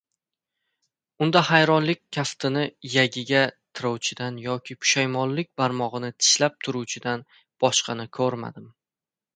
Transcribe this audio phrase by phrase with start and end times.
[1.25, 3.43] Unda hayronlik kaftini iyagiga
[3.81, 7.27] tirovchidan yoki pushaymonlik barmog‘ini tishlab turuvchidan
[7.65, 8.71] boshqani ko‘rmadim.